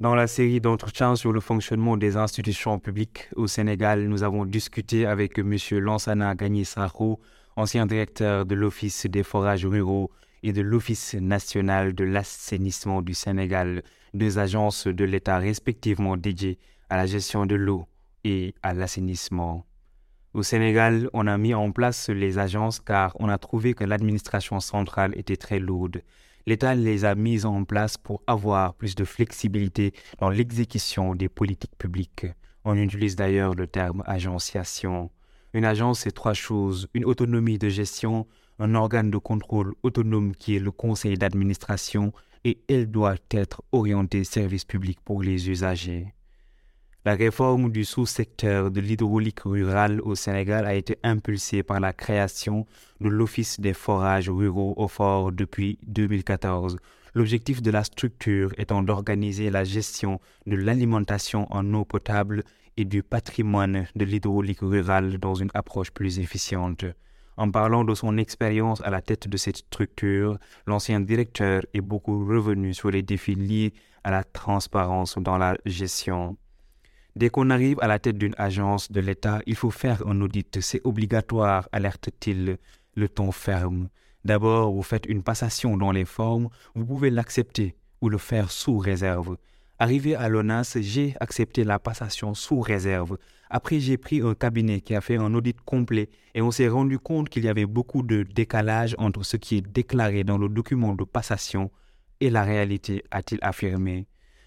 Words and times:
Dans 0.00 0.16
la 0.16 0.26
série 0.26 0.60
d'entretiens 0.60 1.14
sur 1.14 1.32
le 1.32 1.38
fonctionnement 1.38 1.96
des 1.96 2.16
institutions 2.16 2.80
publiques 2.80 3.28
au 3.36 3.46
Sénégal, 3.46 4.08
nous 4.08 4.24
avons 4.24 4.44
discuté 4.44 5.06
avec 5.06 5.38
M. 5.38 5.56
Lansana 5.70 6.34
Gagné 6.34 6.64
ancien 7.54 7.86
directeur 7.86 8.44
de 8.44 8.56
l'Office 8.56 9.06
des 9.06 9.22
forages 9.22 9.64
ruraux 9.64 10.10
et 10.42 10.52
de 10.52 10.62
l'Office 10.62 11.14
national 11.14 11.94
de 11.94 12.02
l'assainissement 12.02 13.02
du 13.02 13.14
Sénégal, 13.14 13.84
deux 14.14 14.40
agences 14.40 14.88
de 14.88 15.04
l'État 15.04 15.38
respectivement 15.38 16.16
dédiées 16.16 16.58
à 16.90 16.96
la 16.96 17.06
gestion 17.06 17.46
de 17.46 17.54
l'eau 17.54 17.86
et 18.24 18.52
à 18.64 18.74
l'assainissement. 18.74 19.64
Au 20.32 20.42
Sénégal, 20.42 21.08
on 21.12 21.28
a 21.28 21.38
mis 21.38 21.54
en 21.54 21.70
place 21.70 22.08
les 22.08 22.40
agences 22.40 22.80
car 22.80 23.14
on 23.20 23.28
a 23.28 23.38
trouvé 23.38 23.74
que 23.74 23.84
l'administration 23.84 24.58
centrale 24.58 25.12
était 25.16 25.36
très 25.36 25.60
lourde 25.60 26.02
l'État 26.46 26.74
les 26.74 27.04
a 27.04 27.14
mises 27.14 27.46
en 27.46 27.64
place 27.64 27.96
pour 27.96 28.22
avoir 28.26 28.74
plus 28.74 28.94
de 28.94 29.04
flexibilité 29.04 29.92
dans 30.18 30.30
l'exécution 30.30 31.14
des 31.14 31.28
politiques 31.28 31.76
publiques. 31.78 32.26
On 32.64 32.76
utilise 32.76 33.16
d'ailleurs 33.16 33.54
le 33.54 33.66
terme 33.66 34.02
agenciation. 34.06 35.10
Une 35.52 35.64
agence, 35.64 36.00
c'est 36.00 36.12
trois 36.12 36.34
choses. 36.34 36.88
Une 36.94 37.04
autonomie 37.04 37.58
de 37.58 37.68
gestion, 37.68 38.26
un 38.58 38.74
organe 38.74 39.10
de 39.10 39.18
contrôle 39.18 39.74
autonome 39.82 40.34
qui 40.34 40.56
est 40.56 40.60
le 40.60 40.70
conseil 40.70 41.16
d'administration 41.16 42.12
et 42.44 42.58
elle 42.68 42.90
doit 42.90 43.16
être 43.30 43.62
orientée 43.72 44.24
service 44.24 44.64
public 44.64 44.98
pour 45.04 45.22
les 45.22 45.50
usagers. 45.50 46.14
La 47.06 47.16
réforme 47.16 47.70
du 47.70 47.84
sous-secteur 47.84 48.70
de 48.70 48.80
l'hydraulique 48.80 49.40
rurale 49.40 50.00
au 50.00 50.14
Sénégal 50.14 50.64
a 50.64 50.74
été 50.74 50.96
impulsée 51.02 51.62
par 51.62 51.78
la 51.78 51.92
création 51.92 52.64
de 53.02 53.10
l'Office 53.10 53.60
des 53.60 53.74
forages 53.74 54.30
ruraux 54.30 54.72
au 54.78 54.88
fort 54.88 55.30
depuis 55.30 55.78
2014. 55.86 56.78
L'objectif 57.12 57.60
de 57.60 57.70
la 57.70 57.84
structure 57.84 58.54
étant 58.56 58.82
d'organiser 58.82 59.50
la 59.50 59.64
gestion 59.64 60.18
de 60.46 60.56
l'alimentation 60.56 61.46
en 61.50 61.74
eau 61.74 61.84
potable 61.84 62.42
et 62.78 62.86
du 62.86 63.02
patrimoine 63.02 63.86
de 63.94 64.04
l'hydraulique 64.06 64.60
rurale 64.62 65.18
dans 65.18 65.34
une 65.34 65.50
approche 65.52 65.90
plus 65.90 66.18
efficiente. 66.20 66.86
En 67.36 67.50
parlant 67.50 67.84
de 67.84 67.94
son 67.94 68.16
expérience 68.16 68.80
à 68.80 68.88
la 68.88 69.02
tête 69.02 69.28
de 69.28 69.36
cette 69.36 69.58
structure, 69.58 70.38
l'ancien 70.66 71.00
directeur 71.00 71.64
est 71.74 71.82
beaucoup 71.82 72.24
revenu 72.24 72.72
sur 72.72 72.90
les 72.90 73.02
défis 73.02 73.34
liés 73.34 73.74
à 74.04 74.10
la 74.10 74.24
transparence 74.24 75.18
dans 75.18 75.36
la 75.36 75.58
gestion. 75.66 76.38
Dès 77.16 77.30
qu'on 77.30 77.50
arrive 77.50 77.78
à 77.80 77.86
la 77.86 78.00
tête 78.00 78.18
d'une 78.18 78.34
agence 78.38 78.90
de 78.90 79.00
l'État, 79.00 79.40
il 79.46 79.54
faut 79.54 79.70
faire 79.70 80.04
un 80.06 80.20
audit. 80.20 80.60
C'est 80.60 80.80
obligatoire, 80.84 81.68
alerte-t-il 81.70 82.58
le 82.96 83.08
ton 83.08 83.30
ferme. 83.30 83.88
D'abord, 84.24 84.72
vous 84.72 84.82
faites 84.82 85.06
une 85.06 85.22
passation 85.22 85.76
dans 85.76 85.92
les 85.92 86.04
formes, 86.04 86.48
vous 86.74 86.84
pouvez 86.84 87.10
l'accepter 87.10 87.76
ou 88.00 88.08
le 88.08 88.18
faire 88.18 88.50
sous 88.50 88.78
réserve. 88.78 89.36
Arrivé 89.78 90.14
à 90.14 90.28
l'ONAS, 90.28 90.78
j'ai 90.80 91.14
accepté 91.20 91.62
la 91.62 91.78
passation 91.78 92.34
sous 92.34 92.60
réserve. 92.60 93.18
Après, 93.50 93.80
j'ai 93.80 93.96
pris 93.96 94.20
un 94.20 94.34
cabinet 94.34 94.80
qui 94.80 94.94
a 94.94 95.00
fait 95.00 95.16
un 95.16 95.34
audit 95.34 95.60
complet 95.60 96.08
et 96.34 96.42
on 96.42 96.50
s'est 96.50 96.68
rendu 96.68 96.98
compte 96.98 97.28
qu'il 97.28 97.44
y 97.44 97.48
avait 97.48 97.66
beaucoup 97.66 98.02
de 98.02 98.22
décalage 98.22 98.96
entre 98.98 99.24
ce 99.24 99.36
qui 99.36 99.58
est 99.58 99.60
déclaré 99.60 100.24
dans 100.24 100.38
le 100.38 100.48
document 100.48 100.94
de 100.94 101.04
passation 101.04 101.70
et 102.20 102.30
la 102.30 102.42
réalité, 102.42 103.04
a-t-il 103.10 103.38
affirmé. 103.42 104.06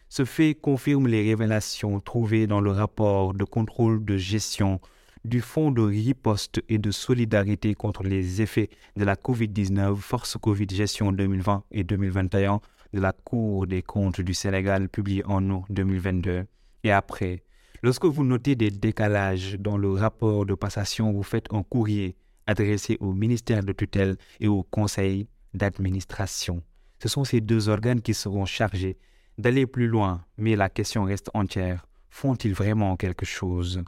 Ce 0.09 0.23
fait 0.23 0.55
confirme 0.55 1.08
les 1.08 1.23
révélations 1.23 2.00
trouvées 2.00 2.47
dans 2.47 2.61
le 2.61 2.72
rapport 2.72 3.33
de 3.33 3.44
contrôle 3.44 4.05
de 4.05 4.16
gestion 4.17 4.80
du 5.25 5.41
Fonds 5.41 5.72
de 5.72 5.81
riposte 5.81 6.61
et 6.69 6.77
de 6.77 6.91
solidarité 6.91 7.75
contre 7.75 8.03
les 8.03 8.41
effets 8.41 8.69
de 8.95 9.03
la 9.03 9.16
COVID-19, 9.16 9.95
Force 9.97 10.38
Covid 10.38 10.67
Gestion 10.72 11.11
2020 11.11 11.66
et 11.72 11.83
2021 11.83 12.61
de 12.94 13.02
la 13.02 13.11
Cour 13.11 13.67
des 13.67 13.81
comptes 13.81 14.22
du 14.22 14.33
Sénégal 14.33 14.88
publié 14.88 15.25
en 15.25 15.50
août 15.50 15.66
2022. 15.69 16.45
Et 16.85 16.91
après, 16.91 17.44
lorsque 17.83 18.05
vous 18.05 18.23
notez 18.23 18.55
des 18.55 18.72
décalages 18.72 19.58
dans 19.59 19.78
le 19.78 19.91
rapport 19.91 20.45
de 20.45 20.53
passation, 20.53 21.11
vous 21.11 21.23
faites 21.23 21.52
un 21.52 21.63
courrier 21.63 22.16
adressé 22.45 22.96
au 23.01 23.12
ministère 23.12 23.63
de 23.63 23.73
tutelle 23.73 24.16
et 24.40 24.47
au 24.47 24.63
conseil 24.63 25.28
d'administration. 25.53 26.63
Ce 27.03 27.09
sont 27.09 27.25
ces 27.25 27.41
deux 27.41 27.67
organes 27.67 28.01
qui 28.01 28.13
seront 28.13 28.46
chargés 28.46 28.97
d'aller 29.38 29.68
plus 29.68 29.88
loin, 29.88 30.25
mais 30.38 30.56
la 30.56 30.70
question 30.70 31.03
reste 31.03 31.30
entière. 31.34 31.86
Font-ils 32.09 32.53
vraiment 32.53 32.96
quelque 32.98 33.25
chose? 33.25 33.84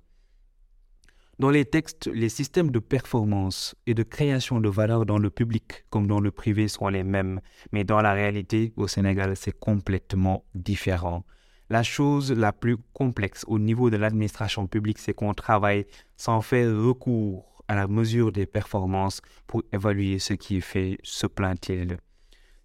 Dans 1.40 1.50
les 1.50 1.64
textes, 1.64 2.08
les 2.14 2.28
systèmes 2.28 2.70
de 2.70 2.80
performance 2.80 3.74
et 3.88 3.94
de 3.94 4.04
création 4.04 4.60
de 4.60 4.68
valeur 4.68 5.06
dans 5.06 5.18
le 5.18 5.30
public 5.30 5.86
comme 5.90 6.06
dans 6.06 6.20
le 6.20 6.32
privé 6.32 6.68
sont 6.68 6.90
les 6.90 7.04
mêmes, 7.06 7.40
mais 7.72 7.86
dans 7.86 8.02
la 8.02 8.12
réalité, 8.12 8.74
au 8.76 8.88
Sénégal, 8.88 9.38
c'est 9.38 9.58
complètement 9.58 10.44
différent. 10.54 11.24
La 11.70 11.82
chose 11.82 12.32
la 12.34 12.52
plus 12.52 12.78
complexe 12.94 13.46
au 13.48 13.58
niveau 13.58 13.90
de 13.90 13.96
l'administration 13.96 14.68
publique, 14.68 14.98
c'est 14.98 15.14
qu'on 15.14 15.34
travaille 15.34 15.86
sans 16.18 16.42
faire 16.42 16.76
recours 16.76 17.64
à 17.70 17.76
la 17.76 17.88
mesure 17.88 18.32
des 18.32 18.46
performances 18.46 19.22
pour 19.48 19.64
évaluer 19.72 20.20
ce 20.20 20.34
qui 20.34 20.58
est 20.58 20.62
fait, 20.62 20.98
se 21.04 21.28
plaint-il. 21.28 22.00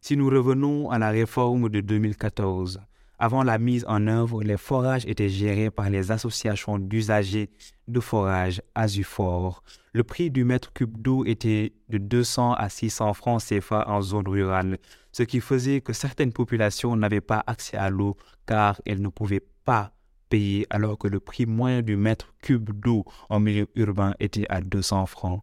Si 0.06 0.18
nous 0.18 0.28
revenons 0.28 0.90
à 0.90 0.98
la 0.98 1.08
réforme 1.08 1.70
de 1.70 1.80
2014, 1.80 2.78
avant 3.18 3.42
la 3.42 3.56
mise 3.56 3.86
en 3.88 4.06
œuvre, 4.06 4.42
les 4.42 4.58
forages 4.58 5.06
étaient 5.06 5.30
gérés 5.30 5.70
par 5.70 5.88
les 5.88 6.10
associations 6.10 6.78
d'usagers 6.78 7.48
de 7.88 8.00
forage 8.00 8.60
Azufor. 8.74 9.62
Le 9.94 10.04
prix 10.04 10.30
du 10.30 10.44
mètre 10.44 10.74
cube 10.74 11.00
d'eau 11.00 11.24
était 11.24 11.72
de 11.88 11.96
200 11.96 12.52
à 12.52 12.68
600 12.68 13.14
francs 13.14 13.42
CFA 13.48 13.88
en 13.88 14.02
zone 14.02 14.28
rurale, 14.28 14.76
ce 15.10 15.22
qui 15.22 15.40
faisait 15.40 15.80
que 15.80 15.94
certaines 15.94 16.34
populations 16.34 16.96
n'avaient 16.96 17.22
pas 17.22 17.42
accès 17.46 17.78
à 17.78 17.88
l'eau 17.88 18.18
car 18.44 18.82
elles 18.84 19.00
ne 19.00 19.08
pouvaient 19.08 19.46
pas 19.64 19.94
payer 20.28 20.66
alors 20.68 20.98
que 20.98 21.08
le 21.08 21.18
prix 21.18 21.46
moyen 21.46 21.80
du 21.80 21.96
mètre 21.96 22.34
cube 22.42 22.78
d'eau 22.78 23.06
en 23.30 23.40
milieu 23.40 23.68
urbain 23.74 24.12
était 24.20 24.44
à 24.50 24.60
200 24.60 25.06
francs. 25.06 25.40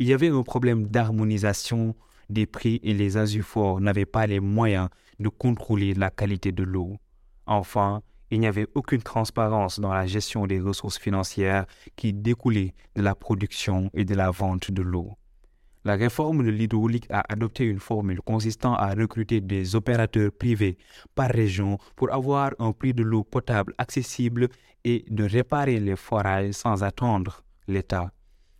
Il 0.00 0.08
y 0.08 0.12
avait 0.12 0.30
un 0.30 0.42
problème 0.42 0.88
d'harmonisation 0.88 1.94
des 2.28 2.46
prix 2.46 2.80
et 2.82 2.94
les 2.94 3.16
azuforts 3.16 3.80
n'avaient 3.80 4.06
pas 4.06 4.26
les 4.26 4.40
moyens 4.40 4.88
de 5.18 5.28
contrôler 5.28 5.94
la 5.94 6.10
qualité 6.10 6.52
de 6.52 6.62
l'eau. 6.62 6.96
Enfin, 7.46 8.02
il 8.30 8.40
n'y 8.40 8.46
avait 8.46 8.66
aucune 8.74 9.02
transparence 9.02 9.78
dans 9.78 9.92
la 9.92 10.06
gestion 10.06 10.46
des 10.46 10.60
ressources 10.60 10.98
financières 10.98 11.66
qui 11.94 12.12
découlaient 12.12 12.74
de 12.96 13.02
la 13.02 13.14
production 13.14 13.90
et 13.94 14.04
de 14.04 14.14
la 14.14 14.30
vente 14.30 14.70
de 14.70 14.82
l'eau. 14.82 15.16
La 15.84 15.94
réforme 15.94 16.44
de 16.44 16.50
l'hydraulique 16.50 17.06
a 17.10 17.22
adopté 17.28 17.64
une 17.64 17.78
formule 17.78 18.20
consistant 18.20 18.74
à 18.74 18.92
recruter 18.92 19.40
des 19.40 19.76
opérateurs 19.76 20.32
privés 20.32 20.78
par 21.14 21.30
région 21.30 21.78
pour 21.94 22.12
avoir 22.12 22.50
un 22.58 22.72
prix 22.72 22.92
de 22.92 23.04
l'eau 23.04 23.22
potable 23.22 23.72
accessible 23.78 24.48
et 24.82 25.04
de 25.08 25.22
réparer 25.22 25.78
les 25.78 25.94
forages 25.94 26.54
sans 26.54 26.82
attendre 26.82 27.44
l'État. 27.68 28.10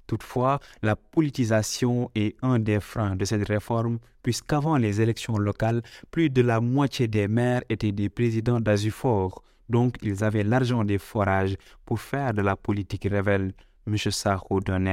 Toutefois, 0.07 0.61
la 0.83 0.97
politisation 0.97 2.11
est 2.15 2.37
un 2.43 2.59
des 2.59 2.81
freins 2.81 3.17
de 3.17 3.25
cette 3.25 3.47
réforme, 3.49 3.99
puisqu'avant 4.23 4.77
les 4.77 5.01
élections 5.01 5.37
locales, 5.37 5.83
plus 6.11 6.31
de 6.31 6.43
la 6.43 6.61
moitié 6.61 7.09
des 7.09 7.29
maires 7.29 7.63
étaient 7.69 7.93
des 7.93 8.09
présidents 8.09 8.61
d'Azufor, 8.61 9.43
donc 9.69 9.97
ils 10.03 10.23
avaient 10.23 10.45
l'argent 10.45 10.85
des 10.85 10.99
forages 10.99 11.57
pour 11.85 12.01
faire 12.01 12.33
de 12.35 12.43
la 12.43 12.57
politique, 12.57 13.09
révèle 13.11 13.53
M. 13.87 13.97
Sarko 13.97 14.61
d'un. 14.61 14.85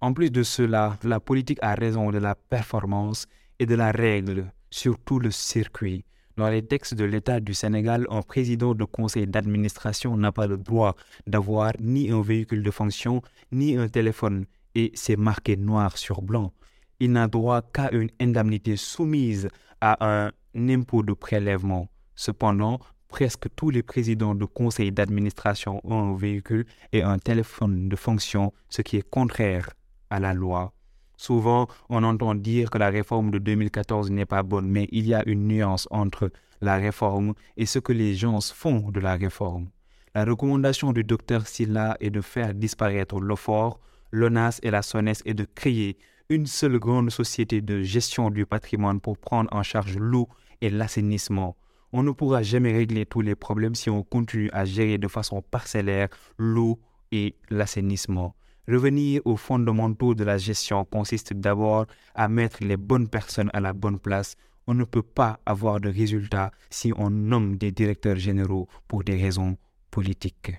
En 0.00 0.12
plus 0.12 0.30
de 0.30 0.42
cela, 0.42 0.96
la 1.02 1.18
politique 1.18 1.58
a 1.60 1.74
raison 1.74 2.10
de 2.10 2.18
la 2.18 2.34
performance 2.36 3.26
et 3.58 3.66
de 3.66 3.74
la 3.74 3.90
règle 3.90 4.52
sur 4.70 4.98
tout 4.98 5.18
le 5.18 5.30
circuit. 5.30 6.04
Dans 6.38 6.50
les 6.50 6.62
textes 6.62 6.94
de 6.94 7.04
l'État 7.04 7.40
du 7.40 7.52
Sénégal, 7.52 8.06
un 8.10 8.22
président 8.22 8.72
de 8.72 8.84
conseil 8.84 9.26
d'administration 9.26 10.16
n'a 10.16 10.30
pas 10.30 10.46
le 10.46 10.56
droit 10.56 10.94
d'avoir 11.26 11.72
ni 11.80 12.12
un 12.12 12.22
véhicule 12.22 12.62
de 12.62 12.70
fonction, 12.70 13.22
ni 13.50 13.76
un 13.76 13.88
téléphone, 13.88 14.46
et 14.76 14.92
c'est 14.94 15.16
marqué 15.16 15.56
noir 15.56 15.98
sur 15.98 16.22
blanc. 16.22 16.52
Il 17.00 17.10
n'a 17.10 17.26
droit 17.26 17.62
qu'à 17.62 17.90
une 17.90 18.10
indemnité 18.20 18.76
soumise 18.76 19.48
à 19.80 19.96
un 20.08 20.30
impôt 20.54 21.02
de 21.02 21.12
prélèvement. 21.12 21.88
Cependant, 22.14 22.78
presque 23.08 23.48
tous 23.56 23.70
les 23.70 23.82
présidents 23.82 24.36
de 24.36 24.44
conseil 24.44 24.92
d'administration 24.92 25.80
ont 25.82 26.12
un 26.12 26.16
véhicule 26.16 26.66
et 26.92 27.02
un 27.02 27.18
téléphone 27.18 27.88
de 27.88 27.96
fonction, 27.96 28.52
ce 28.68 28.82
qui 28.82 28.96
est 28.96 29.10
contraire 29.10 29.70
à 30.08 30.20
la 30.20 30.34
loi. 30.34 30.72
Souvent, 31.18 31.66
on 31.88 32.04
entend 32.04 32.36
dire 32.36 32.70
que 32.70 32.78
la 32.78 32.90
réforme 32.90 33.32
de 33.32 33.38
2014 33.38 34.12
n'est 34.12 34.24
pas 34.24 34.44
bonne, 34.44 34.68
mais 34.68 34.86
il 34.92 35.04
y 35.04 35.14
a 35.14 35.28
une 35.28 35.48
nuance 35.48 35.88
entre 35.90 36.30
la 36.60 36.76
réforme 36.76 37.34
et 37.56 37.66
ce 37.66 37.80
que 37.80 37.92
les 37.92 38.14
gens 38.14 38.40
font 38.40 38.90
de 38.90 39.00
la 39.00 39.16
réforme. 39.16 39.68
La 40.14 40.24
recommandation 40.24 40.92
du 40.92 41.02
docteur 41.02 41.48
Silla 41.48 41.96
est 41.98 42.10
de 42.10 42.20
faire 42.20 42.54
disparaître 42.54 43.18
l'OFOR, 43.18 43.80
l'ONAS 44.12 44.60
et 44.62 44.70
la 44.70 44.80
SONES 44.82 45.20
et 45.24 45.34
de 45.34 45.44
créer 45.44 45.98
une 46.28 46.46
seule 46.46 46.78
grande 46.78 47.10
société 47.10 47.62
de 47.62 47.82
gestion 47.82 48.30
du 48.30 48.46
patrimoine 48.46 49.00
pour 49.00 49.18
prendre 49.18 49.52
en 49.52 49.64
charge 49.64 49.98
l'eau 49.98 50.28
et 50.60 50.70
l'assainissement. 50.70 51.56
On 51.92 52.04
ne 52.04 52.12
pourra 52.12 52.44
jamais 52.44 52.72
régler 52.72 53.06
tous 53.06 53.22
les 53.22 53.34
problèmes 53.34 53.74
si 53.74 53.90
on 53.90 54.04
continue 54.04 54.50
à 54.52 54.64
gérer 54.64 54.98
de 54.98 55.08
façon 55.08 55.42
parcellaire 55.42 56.10
l'eau 56.38 56.78
et 57.10 57.34
l'assainissement. 57.50 58.36
Revenir 58.68 59.22
aux 59.24 59.36
fondamentaux 59.36 60.14
de 60.14 60.24
la 60.24 60.36
gestion 60.36 60.84
consiste 60.84 61.32
d'abord 61.32 61.86
à 62.14 62.28
mettre 62.28 62.62
les 62.62 62.76
bonnes 62.76 63.08
personnes 63.08 63.48
à 63.54 63.60
la 63.60 63.72
bonne 63.72 63.98
place, 63.98 64.36
On 64.66 64.74
ne 64.74 64.84
peut 64.84 65.02
pas 65.02 65.40
avoir 65.46 65.80
de 65.80 65.88
résultats 65.88 66.50
si 66.68 66.92
on 66.94 67.08
nomme 67.08 67.56
des 67.56 67.72
directeurs 67.72 68.16
généraux 68.16 68.68
pour 68.86 69.02
des 69.02 69.16
raisons 69.16 69.56
politiques. 69.90 70.52